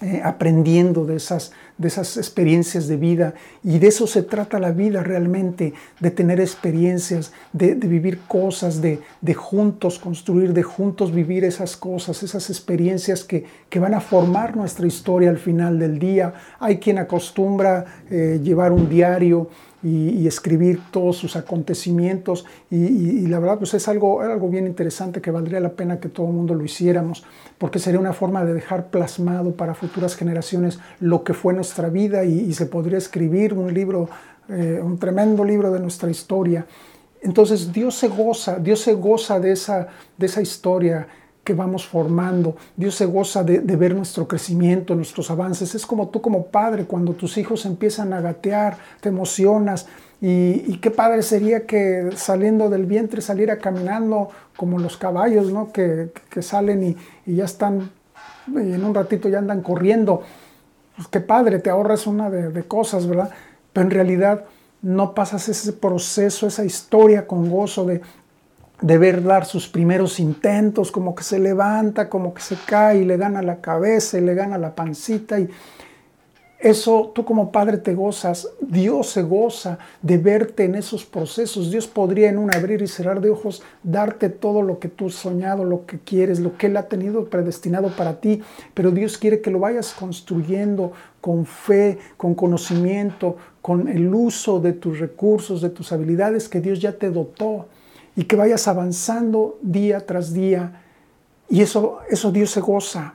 eh, 0.01 0.21
aprendiendo 0.25 1.05
de 1.05 1.17
esas, 1.17 1.53
de 1.79 1.89
esas 1.89 2.17
experiencias 2.17 2.89
de 2.89 2.97
vida. 2.97 3.35
Y 3.63 3.79
de 3.79 3.87
eso 3.87 4.07
se 4.07 4.23
trata 4.23 4.59
la 4.59 4.73
vida 4.73 5.03
realmente, 5.03 5.73
de 6.01 6.11
tener 6.11 6.41
experiencias, 6.41 7.33
de, 7.53 7.75
vivir 7.75 8.21
cosas, 8.27 8.83
de, 8.83 9.01
de, 9.21 9.35
juntos 9.35 9.99
construir, 9.99 10.53
de 10.53 10.63
juntos 10.63 11.13
vivir 11.13 11.45
esas 11.45 11.77
cosas, 11.77 12.23
esas 12.23 12.51
experiencias 12.51 13.25
que, 13.25 13.45
que, 13.71 13.79
van 13.79 13.95
a 13.95 14.01
formar 14.01 14.57
nuestra 14.57 14.87
historia 14.87 15.31
al 15.31 15.39
final 15.39 15.79
del 15.79 15.99
día. 15.99 16.35
Hay 16.59 16.79
quien 16.79 16.99
acostumbra 16.99 17.85
eh, 18.11 18.41
llevar 18.43 18.73
un 18.73 18.89
diario 18.89 19.49
y, 19.83 20.27
escribir 20.27 20.81
todos 20.91 21.17
sus 21.17 21.37
acontecimientos. 21.37 22.45
Y, 22.71 23.27
la 23.27 23.39
verdad, 23.39 23.59
pues 23.59 23.75
es 23.75 23.89
algo, 23.89 24.21
algo 24.21 24.49
bien 24.49 24.67
interesante 24.67 25.21
que 25.21 25.31
valdría 25.31 25.61
la 25.61 25.71
pena 25.71 26.01
que 26.01 26.09
todo 26.09 26.27
el 26.27 26.33
mundo 26.33 26.55
lo 26.55 26.65
hiciéramos, 26.65 27.25
porque 27.59 27.79
sería 27.79 28.01
una 28.01 28.13
forma 28.13 28.45
de 28.45 28.55
dejar 28.55 28.89
plasmado 28.89 29.53
para 29.53 29.75
futuras 29.75 30.17
generaciones 30.17 30.79
lo 31.01 31.23
que 31.25 31.35
fue 31.35 31.55
nuestra 31.55 31.68
vida 31.91 32.25
y, 32.25 32.53
se 32.53 32.67
podría 32.67 32.99
escribir 32.99 33.55
un 33.55 33.73
libro, 33.73 34.09
eh, 34.49 34.81
un 34.83 34.99
tremendo 34.99 35.45
libro 35.45 35.71
de 35.71 35.81
nuestra 35.81 36.11
historia. 36.11 36.67
Entonces 37.23 37.73
Dios 37.73 37.95
se 37.95 38.09
goza, 38.09 38.59
Dios 38.59 38.81
se 38.81 38.95
goza 38.95 39.41
de 39.41 39.53
esa, 39.53 39.89
de 40.17 40.27
esa 40.27 40.41
historia 40.41 41.07
que 41.49 41.55
vamos 41.55 41.87
formando. 41.87 42.57
Dios 42.77 42.95
se 42.95 43.07
goza 43.07 43.43
de, 43.43 43.61
ver 43.61 43.95
nuestro 43.95 44.29
crecimiento, 44.29 44.95
nuestros 44.95 45.31
avances. 45.31 45.75
Es 45.75 45.87
como 45.87 46.09
tú 46.09 46.21
como 46.21 46.49
padre, 46.49 46.85
cuando 46.85 47.15
tus 47.15 47.39
hijos 47.39 47.65
empiezan 47.65 48.13
a 48.13 48.21
gatear, 48.21 48.77
te 49.01 49.09
emocionas. 49.09 49.87
Y, 50.21 50.77
qué 50.77 50.91
padre 50.91 51.23
sería 51.23 51.65
que 51.65 52.11
saliendo 52.17 52.69
del 52.69 52.85
vientre 52.85 53.23
saliera 53.23 53.57
caminando 53.57 54.29
como 54.59 54.79
los 54.79 54.99
caballos, 54.99 55.51
¿no? 55.51 55.73
Que, 55.73 56.11
salen 56.43 56.99
y, 57.25 57.35
ya 57.35 57.47
están, 57.47 57.93
y 58.49 58.73
en 58.75 58.85
un 58.85 58.95
ratito 58.95 59.31
ya 59.31 59.39
andan 59.39 59.63
corriendo. 59.63 60.25
Pues 60.99 61.07
qué 61.07 61.21
padre, 61.21 61.61
te 61.61 61.71
ahorras 61.71 62.09
una 62.09 62.29
de, 62.29 62.65
cosas, 62.65 63.07
¿verdad? 63.07 63.31
Pero 63.73 63.87
en 63.87 63.93
realidad 63.93 64.47
no 64.83 65.15
pasas 65.15 65.49
ese 65.49 65.73
proceso, 65.73 66.49
esa 66.49 66.65
historia 66.65 67.25
con 67.25 67.49
gozo 67.49 67.85
de, 67.85 68.01
de 68.81 68.99
ver 68.99 69.23
dar 69.23 69.45
sus 69.47 69.69
primeros 69.69 70.19
intentos, 70.19 70.91
como 70.91 71.15
que 71.15 71.23
se 71.23 71.39
levanta, 71.39 72.09
como 72.09 72.35
que 72.35 72.43
se 72.43 72.57
cae 72.67 72.99
y 72.99 73.05
le 73.05 73.17
gana 73.17 73.43
la 73.43 73.61
cabeza 73.61 74.19
y 74.19 74.23
le 74.23 74.35
gana 74.35 74.59
la 74.59 74.75
pancita 74.75 75.39
y 75.39 75.49
eso 76.61 77.13
tú 77.15 77.25
como 77.25 77.53
padre 77.53 77.79
te 77.79 77.95
gozas, 77.95 78.49
Dios 78.61 79.11
se 79.11 79.23
goza 79.23 79.79
de 80.03 80.19
verte 80.19 80.65
en 80.65 80.75
esos 80.75 81.05
procesos. 81.05 81.71
Dios 81.71 81.87
podría 81.87 82.29
en 82.29 82.39
un 82.39 82.53
abrir 82.53 82.83
y 82.83 82.89
cerrar 82.89 83.21
de 83.21 83.31
ojos 83.31 83.63
darte 83.85 84.29
todo 84.29 84.63
lo 84.63 84.81
que 84.81 84.89
tú 84.89 85.07
has 85.07 85.15
soñado, 85.15 85.63
lo 85.63 85.87
que 85.87 86.01
quieres, 86.01 86.41
lo 86.41 86.59
que 86.59 86.67
Él 86.67 86.77
ha 86.77 86.89
tenido 86.89 87.27
predestinado 87.27 87.95
para 87.95 88.21
ti, 88.21 88.43
pero 88.75 88.91
Dios 88.91 89.19
quiere 89.19 89.41
que 89.41 89.53
lo 89.53 89.61
vayas 89.61 89.93
construyendo 89.93 90.91
con 91.21 91.47
fe, 91.47 91.99
con 92.17 92.35
conocimiento, 92.35 93.37
con 93.63 93.87
el 93.87 94.13
uso 94.13 94.59
de 94.59 94.73
tus 94.73 94.99
recursos, 94.99 95.63
de 95.63 95.71
tus 95.71 95.93
habilidades 95.93 96.49
que 96.49 96.61
Dios 96.61 96.81
ya 96.81 96.93
te 96.93 97.11
dotó 97.11 97.67
y 98.17 98.25
que 98.25 98.35
vayas 98.35 98.67
avanzando 98.67 99.59
día 99.63 100.05
tras 100.05 100.33
día. 100.33 100.83
Y 101.49 101.63
eso, 101.63 102.01
eso 102.11 102.33
Dios 102.33 102.51
se 102.51 102.61
goza. 102.61 103.15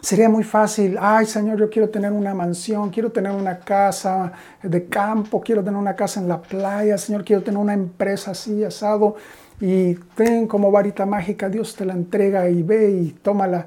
Sería 0.00 0.28
muy 0.28 0.44
fácil, 0.44 0.96
ay 1.00 1.26
Señor, 1.26 1.58
yo 1.58 1.68
quiero 1.68 1.88
tener 1.88 2.12
una 2.12 2.32
mansión, 2.32 2.90
quiero 2.90 3.10
tener 3.10 3.32
una 3.32 3.58
casa 3.58 4.32
de 4.62 4.86
campo, 4.86 5.40
quiero 5.40 5.64
tener 5.64 5.78
una 5.78 5.96
casa 5.96 6.20
en 6.20 6.28
la 6.28 6.40
playa, 6.40 6.96
Señor, 6.96 7.24
quiero 7.24 7.42
tener 7.42 7.58
una 7.58 7.74
empresa 7.74 8.30
así, 8.30 8.62
asado, 8.62 9.16
y 9.60 9.94
ten 10.14 10.46
como 10.46 10.70
varita 10.70 11.04
mágica, 11.04 11.48
Dios 11.48 11.74
te 11.74 11.84
la 11.84 11.94
entrega 11.94 12.48
y 12.48 12.62
ve 12.62 12.90
y 12.92 13.10
tómala. 13.10 13.66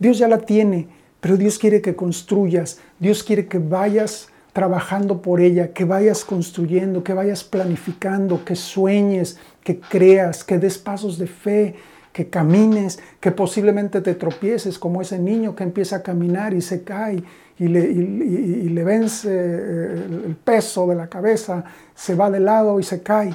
Dios 0.00 0.18
ya 0.18 0.26
la 0.26 0.38
tiene, 0.38 0.88
pero 1.20 1.36
Dios 1.36 1.60
quiere 1.60 1.80
que 1.80 1.94
construyas, 1.94 2.80
Dios 2.98 3.22
quiere 3.22 3.46
que 3.46 3.60
vayas 3.60 4.30
trabajando 4.52 5.22
por 5.22 5.40
ella, 5.40 5.72
que 5.72 5.84
vayas 5.84 6.24
construyendo, 6.24 7.04
que 7.04 7.14
vayas 7.14 7.44
planificando, 7.44 8.44
que 8.44 8.56
sueñes, 8.56 9.38
que 9.62 9.78
creas, 9.78 10.42
que 10.42 10.58
des 10.58 10.76
pasos 10.76 11.18
de 11.18 11.28
fe, 11.28 11.76
que 12.12 12.28
camines, 12.28 12.98
que 13.20 13.30
posiblemente 13.30 14.00
te 14.00 14.14
tropieces 14.14 14.78
como 14.78 15.02
ese 15.02 15.18
niño 15.18 15.54
que 15.54 15.64
empieza 15.64 15.96
a 15.96 16.02
caminar 16.02 16.54
y 16.54 16.62
se 16.62 16.82
cae 16.82 17.22
y 17.58 17.66
le, 17.66 18.84
vence 18.84 19.28
el 19.30 20.36
peso 20.42 20.86
de 20.86 20.94
la 20.94 21.08
cabeza, 21.08 21.64
se 21.94 22.14
va 22.14 22.30
de 22.30 22.40
lado 22.40 22.78
y 22.78 22.82
se 22.82 23.02
cae 23.02 23.34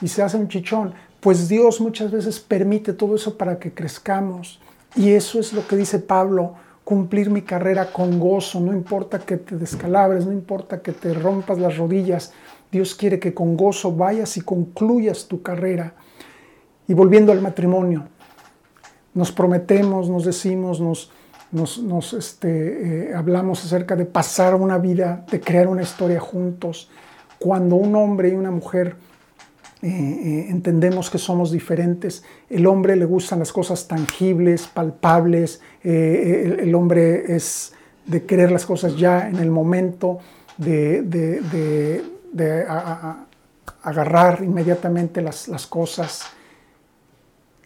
y 0.00 0.08
se 0.08 0.22
hace 0.22 0.36
un 0.36 0.48
chichón. 0.48 0.94
Pues 1.20 1.48
Dios 1.48 1.80
muchas 1.80 2.10
veces 2.10 2.40
permite 2.40 2.94
todo 2.94 3.14
eso 3.16 3.36
para 3.36 3.58
que 3.58 3.72
crezcamos. 3.72 4.60
Y 4.96 5.10
eso 5.10 5.38
es 5.38 5.52
lo 5.52 5.66
que 5.66 5.76
dice 5.76 5.98
Pablo, 5.98 6.54
cumplir 6.84 7.30
mi 7.30 7.42
carrera 7.42 7.92
con 7.92 8.18
gozo, 8.18 8.60
no 8.60 8.72
importa 8.72 9.18
que 9.20 9.36
te 9.36 9.56
descalabres, 9.56 10.26
no 10.26 10.32
importa 10.32 10.80
que 10.80 10.92
te 10.92 11.12
rompas 11.14 11.58
las 11.58 11.76
rodillas, 11.76 12.32
Dios 12.72 12.94
quiere 12.94 13.18
que 13.18 13.34
con 13.34 13.56
gozo 13.56 13.92
vayas 13.92 14.36
y 14.36 14.40
concluyas 14.40 15.26
tu 15.28 15.42
carrera. 15.42 15.94
Y 16.90 16.94
volviendo 16.94 17.30
al 17.30 17.40
matrimonio, 17.40 18.08
nos 19.14 19.30
prometemos, 19.30 20.10
nos 20.10 20.24
decimos, 20.24 20.80
nos, 20.80 21.08
nos, 21.52 22.12
este, 22.14 23.10
eh, 23.10 23.14
hablamos 23.14 23.64
acerca 23.64 23.94
de 23.94 24.06
pasar 24.06 24.56
una 24.56 24.76
vida, 24.76 25.24
de 25.30 25.40
crear 25.40 25.68
una 25.68 25.82
historia 25.82 26.18
juntos. 26.18 26.90
Cuando 27.38 27.76
un 27.76 27.94
hombre 27.94 28.30
y 28.30 28.32
una 28.32 28.50
mujer 28.50 28.96
eh, 29.82 29.86
eh, 29.86 30.46
entendemos 30.48 31.10
que 31.10 31.18
somos 31.18 31.52
diferentes, 31.52 32.24
el 32.48 32.66
hombre 32.66 32.96
le 32.96 33.04
gustan 33.04 33.38
las 33.38 33.52
cosas 33.52 33.86
tangibles, 33.86 34.66
palpables, 34.66 35.60
el, 35.84 36.74
hombre 36.74 37.36
es 37.36 37.72
de 38.04 38.24
querer 38.24 38.50
las 38.50 38.66
cosas 38.66 38.96
ya 38.96 39.28
en 39.28 39.36
el 39.36 39.52
momento, 39.52 40.18
de, 40.56 42.02
agarrar 43.80 44.42
inmediatamente 44.42 45.22
las, 45.22 45.46
las 45.46 45.68
cosas. 45.68 46.32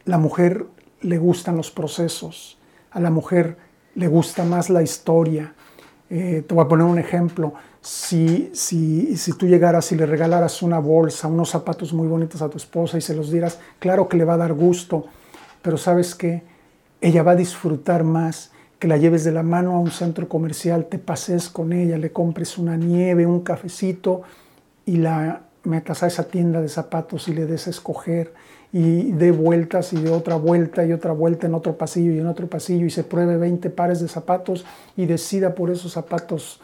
La 0.04 0.18
mujer 0.18 0.66
le 1.00 1.18
gustan 1.18 1.56
los 1.56 1.70
procesos, 1.70 2.58
a 2.90 3.00
la 3.00 3.11
mujer 3.11 3.56
le 3.94 4.08
gusta 4.08 4.44
más 4.44 4.70
la 4.70 4.82
historia. 4.82 5.54
Eh, 6.11 6.44
te 6.46 6.54
voy 6.54 6.64
a 6.64 6.68
poner 6.68 6.87
un 6.87 6.99
ejemplo. 6.99 7.54
Si, 7.80 8.50
si, 8.54 9.16
si 9.16 9.32
tú 9.32 9.46
llegaras 9.46 9.92
y 9.92 9.96
le 9.96 10.06
regalaras 10.06 10.62
una 10.62 10.78
bolsa, 10.78 11.28
unos 11.28 11.50
zapatos 11.50 11.92
muy 11.92 12.08
bonitos 12.08 12.42
a 12.42 12.49
tu 12.49 12.56
esposa 12.56 12.99
y 12.99 13.00
se 13.00 13.14
los 13.14 13.30
dieras, 13.30 13.58
claro 13.78 14.08
que 14.08 14.16
le 14.16 14.25
va 14.25 14.34
a 14.34 14.38
dar 14.38 14.54
gusto, 14.54 15.06
pero 15.62 15.76
sabes 15.76 16.14
que 16.14 16.42
ella 17.00 17.23
va 17.23 17.32
a 17.32 17.37
disfrutar 17.37 18.04
más 18.04 18.52
que 18.78 18.88
la 18.88 18.96
lleves 18.96 19.25
de 19.25 19.32
la 19.32 19.42
mano 19.42 19.73
a 19.73 19.78
un 19.78 19.90
centro 19.90 20.28
comercial, 20.28 20.87
te 20.87 20.99
pases 20.99 21.49
con 21.49 21.73
ella, 21.73 21.96
le 21.99 22.12
compres 22.12 22.58
una 22.58 22.76
nieve, 22.76 23.26
un 23.26 23.40
cafecito 23.40 24.23
y 24.84 24.96
la 24.96 25.42
metas 25.62 26.02
a 26.02 26.06
esa 26.06 26.25
tienda 26.25 26.61
de 26.61 26.68
zapatos 26.68 27.28
y 27.28 27.34
le 27.34 27.46
des 27.46 27.66
a 27.66 27.70
escoger 27.70 28.34
y 28.76 29.12
dé 29.12 29.31
vueltas 29.31 29.93
y 29.93 30.02
de 30.02 30.11
otra 30.11 30.35
vuelta 30.35 30.85
y 30.85 30.93
otra 30.93 31.12
vuelta 31.12 31.47
en 31.47 31.54
otro 31.54 31.78
pasillo 31.78 32.11
y 32.11 32.19
en 32.19 32.26
otro 32.26 32.49
pasillo 32.49 32.85
y 32.85 32.90
se 32.90 33.04
pruebe 33.04 33.37
20 33.37 33.71
pares 33.71 34.00
de 34.00 34.09
zapatos 34.09 34.66
y 34.97 35.07
decida 35.07 35.54
por 35.54 35.71
esos 35.71 35.93
zapatos 35.93 36.61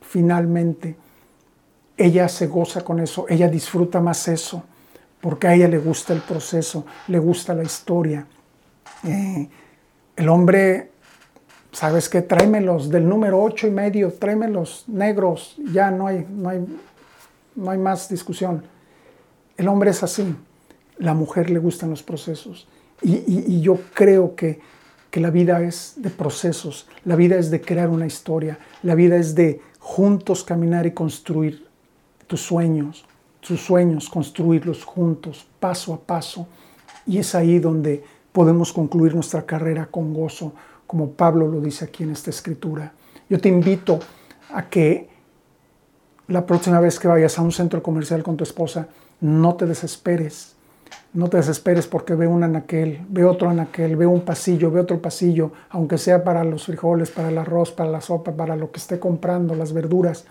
finalmente. 0.00 0.96
Ella 1.98 2.30
se 2.30 2.46
goza 2.46 2.80
con 2.80 2.98
eso, 2.98 3.26
ella 3.28 3.46
disfruta 3.48 4.00
más 4.00 4.26
eso, 4.26 4.62
porque 5.20 5.46
a 5.46 5.54
ella 5.54 5.68
le 5.68 5.76
gusta 5.76 6.14
el 6.14 6.22
proceso, 6.22 6.86
le 7.08 7.18
gusta 7.18 7.54
la 7.54 7.62
historia. 7.62 8.26
Eh, 9.06 9.46
el 10.16 10.28
hombre, 10.30 10.92
¿sabes 11.72 12.08
qué? 12.08 12.22
Tráemelos 12.22 12.88
del 12.88 13.06
número 13.06 13.42
8 13.42 13.66
y 13.66 13.70
medio, 13.70 14.14
tráemelos 14.14 14.84
negros, 14.86 15.56
ya 15.74 15.90
no 15.90 16.06
hay, 16.06 16.26
no 16.26 16.48
hay, 16.48 16.64
no 17.54 17.70
hay 17.70 17.78
más 17.78 18.08
discusión. 18.08 18.64
El 19.58 19.68
hombre 19.68 19.90
es 19.90 20.02
así 20.02 20.34
la 20.98 21.14
mujer 21.14 21.50
le 21.50 21.58
gustan 21.58 21.90
los 21.90 22.02
procesos. 22.02 22.66
Y, 23.02 23.60
yo 23.60 23.78
creo 23.92 24.34
que, 24.34 24.60
que, 25.10 25.20
la 25.20 25.30
vida 25.30 25.62
es 25.62 25.94
de 25.96 26.10
procesos, 26.10 26.86
la 27.04 27.16
vida 27.16 27.36
es 27.36 27.50
de 27.50 27.60
crear 27.60 27.90
una 27.90 28.06
historia, 28.06 28.58
la 28.82 28.94
vida 28.94 29.16
es 29.16 29.34
de 29.34 29.60
juntos 29.78 30.44
caminar 30.44 30.86
y 30.86 30.92
construir 30.92 31.66
tus 32.26 32.40
sueños, 32.40 33.04
tus 33.40 33.60
sueños, 33.60 34.08
construirlos 34.08 34.84
juntos, 34.84 35.46
paso 35.60 35.92
a 35.92 36.00
paso. 36.00 36.46
Y 37.06 37.18
es 37.18 37.34
ahí 37.34 37.58
donde 37.58 38.02
podemos 38.32 38.72
concluir 38.72 39.14
nuestra 39.14 39.44
carrera 39.44 39.86
con 39.86 40.14
gozo, 40.14 40.54
como 40.86 41.10
Pablo 41.10 41.46
lo 41.48 41.60
dice 41.60 41.84
aquí 41.84 42.04
en 42.04 42.10
esta 42.10 42.30
escritura. 42.30 42.92
Yo 43.28 43.40
te 43.40 43.48
invito 43.48 43.98
a 44.52 44.68
que 44.68 45.08
la 46.28 46.46
próxima 46.46 46.80
vez 46.80 46.98
que 46.98 47.08
vayas 47.08 47.38
a 47.38 47.42
un 47.42 47.52
centro 47.52 47.82
comercial 47.82 48.22
con 48.22 48.36
tu 48.36 48.44
esposa, 48.44 48.88
no 49.20 49.54
te 49.56 49.66
desesperes 49.66 50.53
no 51.14 51.28
te 51.28 51.36
desesperes 51.36 51.86
porque 51.86 52.16
ve 52.16 52.26
un 52.26 52.42
anaquel, 52.42 53.06
ve 53.08 53.24
otro 53.24 53.48
anaquel, 53.48 53.96
ve 53.96 54.04
un 54.04 54.22
pasillo, 54.22 54.72
ve 54.72 54.80
otro 54.80 55.00
pasillo, 55.00 55.52
aunque 55.70 55.96
sea 55.96 56.24
para 56.24 56.42
los 56.42 56.66
frijoles, 56.66 57.10
para 57.10 57.28
el 57.28 57.38
arroz, 57.38 57.70
para 57.70 57.88
la 57.88 58.00
sopa, 58.00 58.32
para 58.32 58.56
lo 58.56 58.72
que 58.72 58.80
esté 58.80 58.98
comprando, 58.98 59.54
las 59.54 59.72
verduras. 59.72 60.24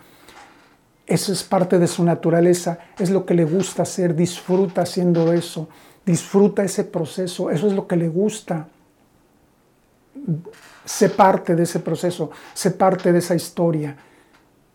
Eso 1.07 1.31
es 1.31 1.43
parte 1.43 1.79
de 1.79 1.87
su 1.87 2.03
naturaleza, 2.03 2.79
es 2.99 3.09
lo 3.11 3.25
que 3.25 3.33
le 3.33 3.45
gusta 3.45 3.83
hacer, 3.83 4.13
disfruta 4.13 4.81
haciendo 4.81 5.31
eso, 5.31 5.69
disfruta 6.05 6.63
ese 6.63 6.83
proceso, 6.83 7.49
eso 7.49 7.67
es 7.67 7.73
lo 7.73 7.87
que 7.87 7.95
le 7.95 8.09
gusta. 8.09 8.67
Sé 10.83 11.09
parte 11.09 11.55
de 11.55 11.63
ese 11.63 11.79
proceso, 11.79 12.29
sé 12.53 12.71
parte 12.71 13.13
de 13.13 13.19
esa 13.19 13.35
historia. 13.35 13.95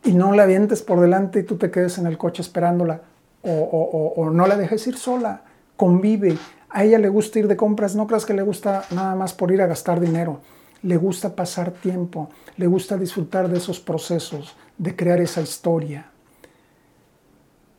Y 0.04 0.12
no 0.12 0.32
la 0.32 0.44
avientes 0.44 0.80
por 0.80 1.00
delante 1.00 1.40
y 1.40 1.42
tú 1.42 1.56
te 1.56 1.70
quedes 1.70 1.98
en 1.98 2.06
el 2.06 2.16
coche 2.16 2.40
esperándola 2.40 3.02
o, 3.42 4.14
o 4.16 4.30
no 4.30 4.46
la 4.46 4.56
dejes 4.56 4.86
ir 4.86 4.96
sola 4.96 5.42
convive. 5.78 6.36
A 6.68 6.84
ella 6.84 6.98
le 6.98 7.08
gusta 7.08 7.38
ir 7.38 7.48
de 7.48 7.56
compras, 7.56 7.94
no 7.94 8.06
creas 8.06 8.26
que 8.26 8.34
le 8.34 8.42
gusta 8.42 8.84
nada 8.90 9.14
más 9.14 9.32
por 9.32 9.50
ir 9.50 9.62
a 9.62 9.66
gastar 9.66 10.00
dinero. 10.00 10.42
Le 10.82 10.98
gusta 10.98 11.34
pasar 11.34 11.70
tiempo, 11.70 12.28
le 12.58 12.66
gusta 12.66 12.98
disfrutar 12.98 13.48
de 13.48 13.56
esos 13.56 13.80
procesos, 13.80 14.54
de 14.76 14.94
crear 14.94 15.20
esa 15.20 15.40
historia. 15.40 16.10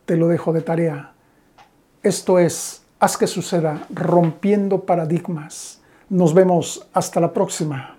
Te 0.05 0.17
lo 0.17 0.27
dejo 0.27 0.51
de 0.51 0.61
tarea. 0.61 1.13
Esto 2.01 2.39
es, 2.39 2.81
haz 2.99 3.17
que 3.17 3.27
suceda, 3.27 3.85
rompiendo 3.89 4.85
paradigmas. 4.85 5.81
Nos 6.09 6.33
vemos 6.33 6.87
hasta 6.93 7.19
la 7.19 7.31
próxima. 7.31 7.98